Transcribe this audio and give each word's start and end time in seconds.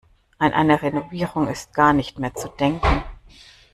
An 0.39 0.51
eine 0.53 0.81
Renovierung 0.81 1.47
ist 1.47 1.75
gar 1.75 1.93
nicht 1.93 2.17
mehr 2.17 2.33
zu 2.33 2.47
denken. 2.49 3.03